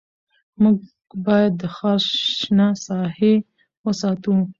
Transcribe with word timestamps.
موږ 0.61 0.77
باید 1.25 1.51
د 1.61 1.63
ښار 1.75 2.01
شنه 2.37 2.67
ساحې 2.85 3.33
وساتو 3.85 4.33